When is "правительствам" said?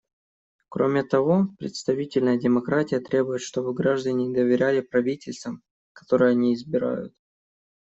4.81-5.61